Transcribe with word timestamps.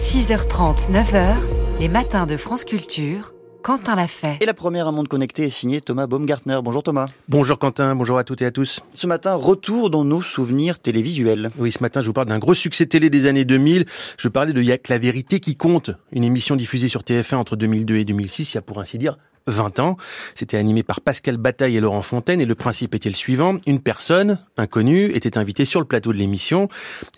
6h30, 0.00 0.90
9h, 0.90 1.34
les 1.78 1.88
matins 1.88 2.24
de 2.24 2.38
France 2.38 2.64
Culture. 2.64 3.34
Quentin 3.62 3.94
l'a 3.94 4.06
fait. 4.06 4.38
Et 4.40 4.46
la 4.46 4.54
première 4.54 4.86
à 4.86 4.92
Monde 4.92 5.08
Connecté 5.08 5.44
est 5.44 5.50
signée 5.50 5.82
Thomas 5.82 6.06
Baumgartner. 6.06 6.58
Bonjour 6.64 6.82
Thomas. 6.82 7.04
Bonjour 7.28 7.58
Quentin, 7.58 7.94
bonjour 7.94 8.16
à 8.16 8.24
toutes 8.24 8.40
et 8.40 8.46
à 8.46 8.50
tous. 8.50 8.80
Ce 8.94 9.06
matin, 9.06 9.34
retour 9.34 9.90
dans 9.90 10.02
nos 10.02 10.22
souvenirs 10.22 10.78
télévisuels. 10.78 11.50
Oui, 11.58 11.70
ce 11.70 11.82
matin, 11.82 12.00
je 12.00 12.06
vous 12.06 12.14
parle 12.14 12.28
d'un 12.28 12.38
gros 12.38 12.54
succès 12.54 12.86
télé 12.86 13.10
des 13.10 13.26
années 13.26 13.44
2000. 13.44 13.84
Je 14.16 14.28
parlais 14.28 14.54
de 14.54 14.62
Y'a 14.62 14.78
que 14.78 14.90
la 14.90 14.98
vérité 14.98 15.38
qui 15.38 15.54
compte, 15.54 15.90
une 16.12 16.24
émission 16.24 16.56
diffusée 16.56 16.88
sur 16.88 17.02
TF1 17.02 17.34
entre 17.34 17.56
2002 17.56 17.96
et 17.96 18.06
2006, 18.06 18.54
il 18.54 18.56
y 18.56 18.58
a 18.58 18.62
pour 18.62 18.80
ainsi 18.80 18.96
dire 18.96 19.18
20 19.46 19.80
ans. 19.80 19.96
C'était 20.34 20.56
animé 20.56 20.82
par 20.82 21.00
Pascal 21.00 21.36
Bataille 21.36 21.76
et 21.76 21.80
Laurent 21.80 22.02
Fontaine 22.02 22.40
et 22.40 22.46
le 22.46 22.54
principe 22.54 22.94
était 22.94 23.08
le 23.08 23.14
suivant. 23.14 23.56
Une 23.66 23.80
personne, 23.80 24.38
inconnue, 24.56 25.06
était 25.14 25.38
invitée 25.38 25.64
sur 25.64 25.80
le 25.80 25.86
plateau 25.86 26.12
de 26.12 26.18
l'émission. 26.18 26.68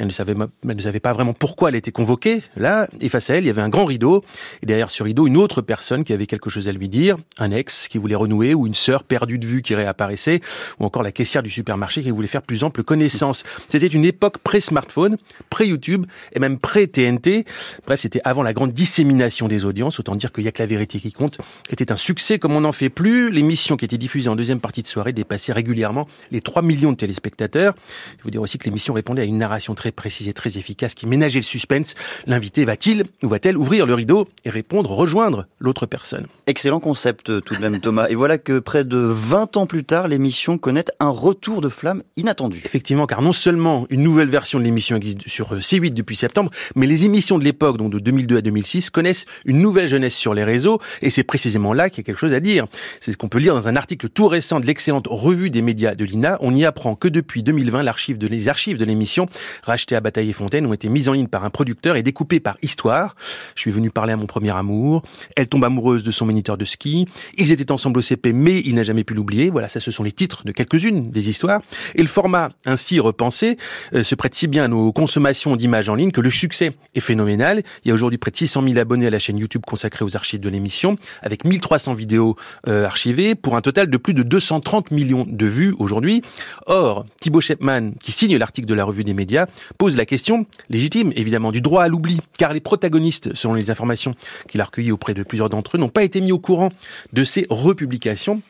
Elle 0.01 0.07
ne 0.07 0.13
savait, 0.13 1.01
pas 1.01 1.13
vraiment 1.13 1.33
pourquoi 1.33 1.69
elle 1.69 1.75
était 1.75 1.93
convoquée. 1.93 2.43
Là, 2.57 2.89
et 3.01 3.09
face 3.09 3.31
à 3.31 3.37
elle, 3.37 3.45
il 3.45 3.47
y 3.47 3.51
avait 3.51 3.63
un 3.63 3.69
grand 3.69 3.85
rideau. 3.85 4.23
Et 4.63 4.67
derrière 4.67 4.91
ce 4.91 5.03
rideau, 5.03 5.27
une 5.27 5.37
autre 5.37 5.63
personne 5.63 6.05
qui 6.05 6.13
avait 6.13 6.27
quelque 6.27 6.51
chose 6.51 6.69
à 6.69 6.73
lui 6.73 6.89
dire. 6.89 7.17
Un 7.39 7.51
ex 7.51 7.89
qui 7.89 7.99
voulait 7.99 8.15
renouer 8.15 8.55
ou 8.55 8.67
une 8.67 8.75
sœur 8.75 9.05
perdue 9.05 9.39
de 9.39 9.47
vue 9.47 9.63
qui 9.63 9.75
réapparaissait 9.75 10.41
ou 10.79 10.85
encore 10.85 11.03
la 11.03 11.13
caissière 11.13 11.43
du 11.43 11.51
supermarché 11.51 12.03
qui 12.03 12.11
voulait 12.11 12.27
faire 12.27 12.43
plus 12.43 12.65
ample 12.65 12.83
connaissance. 12.83 13.45
C'était 13.69 13.87
une 13.87 14.05
époque 14.05 14.39
pré-smartphone, 14.39 15.17
pré-YouTube 15.51 16.07
et 16.33 16.39
même 16.39 16.59
pré-TNT. 16.59 17.45
Bref, 17.87 18.01
c'était 18.01 18.21
avant 18.25 18.43
la 18.43 18.53
grande 18.53 18.73
dissémination 18.73 19.49
des 19.49 19.65
audiences. 19.65 20.01
Autant 20.01 20.15
dire 20.15 20.33
qu'il 20.33 20.45
y 20.45 20.49
a 20.49 20.53
que 20.53 20.63
la 20.63 20.67
vérité 20.67 20.99
qui 20.99 21.13
compte. 21.13 21.39
Était 21.71 21.93
un 21.93 21.97
succès 22.13 22.39
comme 22.39 22.55
on 22.55 22.61
n'en 22.61 22.73
fait 22.73 22.91
plus. 22.91 23.31
L'émission 23.31 23.79
qui 23.79 23.87
était 23.87 23.97
diffusée 23.97 24.29
en 24.29 24.37
deuxième 24.37 24.61
partie 24.61 24.83
de 24.83 24.87
soirée 24.87 25.15
dépassait 25.15 25.55
régulièrement 25.55 26.07
les 26.31 26.43
3 26.43 26.61
millions 26.61 26.91
de 26.91 26.97
téléspectateurs. 26.97 27.73
Je 28.19 28.23
vous 28.23 28.31
dire 28.31 28.43
aussi 28.43 28.59
que 28.59 28.67
l'émission 28.67 28.93
répondait 28.93 29.23
à 29.23 29.25
une 29.25 29.39
narration 29.39 29.75
très 29.75 29.93
précise 29.93 30.29
et 30.29 30.35
très 30.35 30.59
efficace 30.59 30.93
qui 30.93 31.07
ménageait 31.07 31.39
le 31.39 31.45
suspense. 31.45 31.95
L'invité 32.27 32.67
va-t-il 32.67 33.05
ou 33.23 33.29
va-t-elle 33.29 33.57
ouvrir 33.57 33.87
le 33.87 33.95
rideau 33.95 34.29
et 34.45 34.51
répondre, 34.51 34.91
rejoindre 34.91 35.47
l'autre 35.59 35.87
personne? 35.87 36.27
Excellent 36.47 36.81
concept 36.81 37.31
euh, 37.31 37.41
tout 37.41 37.55
de 37.55 37.61
même 37.61 37.81
Thomas. 37.81 38.09
Et 38.11 38.15
voilà 38.15 38.37
que 38.37 38.59
près 38.59 38.85
de 38.85 38.99
20 38.99 39.57
ans 39.57 39.65
plus 39.65 39.85
tard, 39.85 40.07
l'émission 40.07 40.59
connaît 40.59 40.85
un 41.01 41.09
retour 41.09 41.63
de 41.63 41.71
flamme 41.71 42.03
inattendu. 42.17 42.61
Effectivement, 42.63 43.07
car 43.07 43.23
non 43.23 43.33
seulement 43.33 43.87
une 43.89 44.03
nouvelle 44.03 44.29
version 44.29 44.59
de 44.59 44.65
l'émission 44.65 44.97
existe 44.97 45.27
sur 45.27 45.55
euh, 45.55 45.61
C8 45.61 45.95
depuis 45.95 46.17
septembre, 46.17 46.51
mais 46.77 46.87
les 46.87 47.07
émissions 47.07 47.39
de 47.39 47.45
l'époque, 47.45 47.79
donc 47.79 47.91
de 47.91 47.99
2002 47.99 48.37
à 48.37 48.43
2006, 48.43 48.91
connaissent 48.91 49.25
une 49.47 49.63
nouvelle 49.63 49.89
jeunesse 49.89 50.15
sur 50.15 50.35
les 50.35 50.45
réseaux. 50.45 50.79
Et 51.01 51.09
c'est 51.09 51.25
précisément 51.25 51.73
là 51.73 51.89
y 52.01 52.02
quelque 52.03 52.19
chose 52.19 52.33
à 52.33 52.41
dire. 52.41 52.67
C'est 53.01 53.13
ce 53.13 53.19
qu'on 53.19 53.29
peut 53.29 53.39
lire 53.39 53.55
dans 53.55 53.69
un 53.69 53.77
article 53.77 54.09
tout 54.09 54.29
récent 54.29 54.61
de 54.61 54.67
l'excellente 54.67 55.07
revue 55.09 55.51
des 55.51 55.63
médias 55.63 55.95
de 55.95 56.05
l'INA. 56.05 56.39
On 56.41 56.55
y 56.55 56.65
apprend 56.65 56.95
que 56.95 57.09
depuis 57.09 57.43
2020, 57.43 57.83
l'archive 57.83 58.19
de, 58.19 58.27
les 58.27 58.49
archives 58.49 58.79
de 58.79 58.85
l'émission, 58.85 59.27
rachetées 59.63 59.97
à 59.97 60.01
Bataille 60.01 60.31
et 60.31 60.33
Fontaine, 60.33 60.67
ont 60.67 60.73
été 60.73 60.89
mises 60.89 61.09
en 61.09 61.13
ligne 61.13 61.29
par 61.29 61.45
un 61.45 61.51
producteur 61.51 61.97
et 61.97 62.03
découpées 62.03 62.41
par 62.41 62.57
histoire. 62.63 63.17
Je 63.55 63.61
suis 63.61 63.71
venu 63.71 63.91
parler 63.91 64.13
à 64.13 64.17
mon 64.17 64.27
premier 64.27 64.51
amour. 64.51 65.03
Elle 65.37 65.49
tombe 65.49 65.65
amoureuse 65.65 66.05
de 66.05 66.11
son 66.11 66.27
moniteur 66.27 66.57
de 66.57 66.65
ski. 66.65 67.07
Ils 67.39 67.53
étaient 67.53 67.73
ensemble 67.73 67.99
au 67.99 68.03
CP, 68.03 68.33
mais 68.33 68.61
il 68.65 68.75
n'a 68.75 68.83
jamais 68.83 69.05
pu 69.05 69.15
l'oublier. 69.15 69.51
Voilà, 69.51 69.69
ça, 69.69 69.81
ce 69.81 69.91
sont 69.91 70.03
les 70.03 70.13
titres 70.13 70.45
de 70.45 70.53
quelques-unes 70.53 71.11
des 71.11 71.29
histoires. 71.29 71.61
Et 71.95 72.03
le 72.03 72.09
format 72.09 72.51
ainsi 72.67 73.01
repensé 73.01 73.57
euh, 73.95 74.03
se 74.03 74.15
prête 74.15 74.35
si 74.35 74.47
bien 74.47 74.65
à 74.65 74.69
nos 74.69 74.93
consommations 74.93 75.57
d'images 75.57 75.89
en 75.89 75.95
ligne 75.95 76.11
que 76.11 76.21
le 76.21 76.31
succès 76.31 76.73
est 76.95 77.01
phénoménal. 77.01 77.63
Il 77.85 77.89
y 77.89 77.91
a 77.91 77.95
aujourd'hui 77.95 78.19
près 78.19 78.31
de 78.31 78.37
600 78.37 78.63
000 78.63 78.79
abonnés 78.79 79.07
à 79.07 79.11
la 79.11 79.19
chaîne 79.19 79.39
YouTube 79.39 79.63
consacrée 79.67 80.05
aux 80.05 80.17
archives 80.17 80.41
de 80.41 80.49
l'émission, 80.49 80.97
avec 81.23 81.45
1300 81.45 81.92
vidéos 81.95 82.37
euh, 82.69 82.85
archivées, 82.85 83.35
pour 83.35 83.57
un 83.57 83.61
total 83.61 83.89
de 83.89 83.97
plus 83.97 84.15
de 84.15 84.23
230 84.23 84.91
millions 84.91 85.27
de 85.29 85.47
vues 85.47 85.75
aujourd'hui. 85.79 86.23
Or, 86.67 87.07
Thibaut 87.21 87.41
Shepman, 87.41 87.93
qui 88.03 88.13
signe 88.13 88.37
l'article 88.37 88.67
de 88.67 88.75
la 88.75 88.85
revue 88.85 89.05
des 89.05 89.15
médias, 89.15 89.47
pose 89.79 89.97
la 89.97 90.07
question, 90.07 90.47
légitime 90.71 91.13
évidemment, 91.17 91.53
du 91.53 91.61
droit 91.61 91.85
à 91.85 91.89
l'oubli, 91.89 92.21
car 92.39 92.53
les 92.53 92.61
protagonistes, 92.61 93.35
selon 93.35 93.55
les 93.55 93.71
informations 93.71 94.15
qu'il 94.49 94.61
a 94.61 94.65
recueillies 94.65 94.93
auprès 94.93 95.15
de 95.15 95.23
plusieurs 95.23 95.49
d'entre 95.49 95.77
eux, 95.77 95.81
n'ont 95.81 95.89
pas 95.89 96.05
été 96.05 96.21
mis 96.21 96.33
au 96.33 96.39
courant 96.39 96.71
de 97.13 97.25
ces 97.25 97.47
republications 97.51 98.43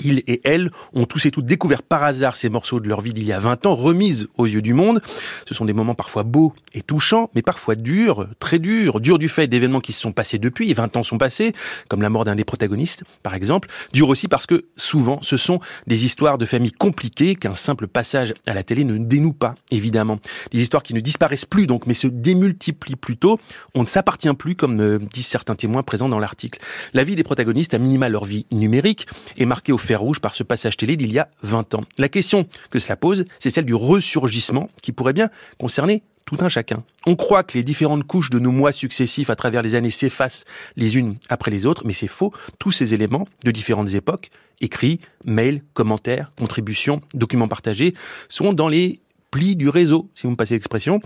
ils 0.00 0.22
et 0.26 0.40
elles 0.44 0.70
ont 0.94 1.04
tous 1.04 1.26
et 1.26 1.30
toutes 1.30 1.44
découvert 1.44 1.82
par 1.82 2.02
hasard 2.02 2.36
ces 2.36 2.48
morceaux 2.48 2.80
de 2.80 2.88
leur 2.88 3.00
vie 3.00 3.12
d'il 3.12 3.24
y 3.24 3.32
a 3.32 3.38
20 3.38 3.66
ans, 3.66 3.74
remises 3.74 4.28
aux 4.36 4.46
yeux 4.46 4.62
du 4.62 4.74
monde. 4.74 5.00
Ce 5.46 5.54
sont 5.54 5.64
des 5.64 5.72
moments 5.72 5.94
parfois 5.94 6.22
beaux 6.22 6.54
et 6.72 6.80
touchants, 6.80 7.30
mais 7.34 7.42
parfois 7.42 7.74
durs, 7.74 8.26
très 8.38 8.58
durs, 8.58 9.00
durs 9.00 9.18
du 9.18 9.28
fait 9.28 9.46
d'événements 9.46 9.80
qui 9.80 9.92
se 9.92 10.00
sont 10.00 10.12
passés 10.12 10.38
depuis, 10.38 10.70
et 10.70 10.74
20 10.74 10.96
ans 10.96 11.02
sont 11.02 11.18
passés, 11.18 11.52
comme 11.88 12.02
la 12.02 12.08
mort 12.10 12.24
d'un 12.24 12.34
des 12.34 12.44
protagonistes, 12.44 13.04
par 13.22 13.34
exemple. 13.34 13.68
Durs 13.92 14.08
aussi 14.08 14.28
parce 14.28 14.46
que, 14.46 14.64
souvent, 14.76 15.20
ce 15.22 15.36
sont 15.36 15.60
des 15.86 16.04
histoires 16.04 16.38
de 16.38 16.46
familles 16.46 16.72
compliquées 16.72 17.34
qu'un 17.34 17.54
simple 17.54 17.86
passage 17.86 18.34
à 18.46 18.54
la 18.54 18.62
télé 18.62 18.84
ne 18.84 18.96
dénoue 18.96 19.32
pas, 19.32 19.54
évidemment. 19.70 20.18
Des 20.50 20.60
histoires 20.60 20.82
qui 20.82 20.94
ne 20.94 21.00
disparaissent 21.00 21.44
plus, 21.44 21.66
donc, 21.66 21.86
mais 21.86 21.94
se 21.94 22.08
démultiplient 22.08 22.96
plutôt. 22.96 23.38
On 23.74 23.82
ne 23.82 23.86
s'appartient 23.86 24.32
plus, 24.34 24.54
comme 24.54 24.98
disent 25.12 25.26
certains 25.26 25.54
témoins 25.54 25.82
présents 25.82 26.08
dans 26.08 26.18
l'article. 26.18 26.60
La 26.94 27.04
vie 27.04 27.16
des 27.16 27.22
protagonistes, 27.22 27.74
à 27.74 27.78
minima 27.78 28.08
leur 28.08 28.24
vie 28.24 28.46
numérique, 28.50 29.06
est 29.36 29.46
marquée 29.46 29.72
au 29.72 29.78
fer 29.84 30.00
rouge 30.00 30.18
par 30.18 30.34
ce 30.34 30.42
passage 30.42 30.76
télé 30.76 30.96
d'il 30.96 31.12
y 31.12 31.18
a 31.18 31.28
20 31.42 31.74
ans. 31.74 31.84
La 31.98 32.08
question 32.08 32.48
que 32.70 32.78
cela 32.78 32.96
pose, 32.96 33.24
c'est 33.38 33.50
celle 33.50 33.66
du 33.66 33.74
ressurgissement 33.74 34.68
qui 34.82 34.92
pourrait 34.92 35.12
bien 35.12 35.28
concerner 35.58 36.02
tout 36.24 36.38
un 36.40 36.48
chacun. 36.48 36.82
On 37.06 37.16
croit 37.16 37.42
que 37.42 37.56
les 37.56 37.62
différentes 37.62 38.04
couches 38.04 38.30
de 38.30 38.38
nos 38.38 38.50
mois 38.50 38.72
successifs 38.72 39.28
à 39.28 39.36
travers 39.36 39.62
les 39.62 39.74
années 39.74 39.90
s'effacent 39.90 40.44
les 40.76 40.96
unes 40.96 41.16
après 41.28 41.50
les 41.50 41.66
autres, 41.66 41.82
mais 41.84 41.92
c'est 41.92 42.06
faux. 42.06 42.32
Tous 42.58 42.72
ces 42.72 42.94
éléments 42.94 43.28
de 43.44 43.50
différentes 43.50 43.92
époques, 43.94 44.30
écrits, 44.60 45.00
mails, 45.24 45.62
commentaires, 45.74 46.32
contributions, 46.38 47.02
documents 47.12 47.48
partagés, 47.48 47.94
sont 48.28 48.54
dans 48.54 48.68
les 48.68 49.00
plis 49.30 49.56
du 49.56 49.68
réseau, 49.68 50.08
si 50.14 50.22
vous 50.22 50.30
me 50.30 50.36
passez 50.36 50.54
l'expression, 50.54 51.02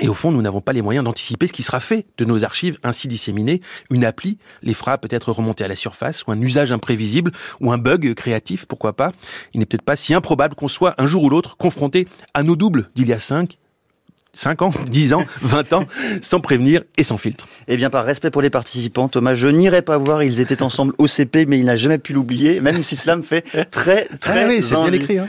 et 0.00 0.08
au 0.08 0.14
fond, 0.14 0.30
nous 0.30 0.42
n'avons 0.42 0.60
pas 0.60 0.72
les 0.72 0.82
moyens 0.82 1.04
d'anticiper 1.04 1.46
ce 1.46 1.52
qui 1.52 1.62
sera 1.62 1.80
fait 1.80 2.06
de 2.18 2.24
nos 2.24 2.44
archives 2.44 2.78
ainsi 2.82 3.08
disséminées. 3.08 3.60
Une 3.90 4.04
appli 4.04 4.38
les 4.62 4.74
fera 4.74 4.98
peut-être 4.98 5.32
remonter 5.32 5.64
à 5.64 5.68
la 5.68 5.76
surface, 5.76 6.24
ou 6.26 6.32
un 6.32 6.40
usage 6.40 6.72
imprévisible, 6.72 7.32
ou 7.60 7.72
un 7.72 7.78
bug 7.78 8.14
créatif, 8.14 8.66
pourquoi 8.66 8.94
pas. 8.94 9.12
Il 9.54 9.60
n'est 9.60 9.66
peut-être 9.66 9.82
pas 9.82 9.96
si 9.96 10.14
improbable 10.14 10.54
qu'on 10.54 10.68
soit 10.68 10.94
un 10.98 11.06
jour 11.06 11.24
ou 11.24 11.30
l'autre 11.30 11.56
confronté 11.56 12.06
à 12.34 12.42
nos 12.42 12.56
doubles 12.56 12.90
d'il 12.94 13.08
y 13.08 13.12
a 13.12 13.18
5, 13.18 13.58
5 14.32 14.62
ans, 14.62 14.70
10 14.88 15.14
ans, 15.14 15.24
20 15.42 15.72
ans, 15.72 15.84
sans 16.22 16.40
prévenir 16.40 16.82
et 16.96 17.02
sans 17.02 17.18
filtre. 17.18 17.48
Eh 17.66 17.76
bien, 17.76 17.90
par 17.90 18.04
respect 18.04 18.30
pour 18.30 18.42
les 18.42 18.50
participants, 18.50 19.08
Thomas, 19.08 19.34
je 19.34 19.48
n'irai 19.48 19.82
pas 19.82 19.98
voir, 19.98 20.22
ils 20.22 20.40
étaient 20.40 20.62
ensemble 20.62 20.94
au 20.98 21.06
CP, 21.06 21.46
mais 21.46 21.58
il 21.58 21.64
n'a 21.64 21.76
jamais 21.76 21.98
pu 21.98 22.12
l'oublier, 22.12 22.60
même 22.60 22.82
si 22.82 22.96
cela 22.96 23.16
me 23.16 23.22
fait 23.22 23.42
très, 23.70 24.06
très 24.20 24.44
ah 24.44 24.48
oui, 24.48 24.62
c'est 24.62 24.76
bien 24.76 24.92
écrit. 24.92 25.18
Hein. 25.18 25.28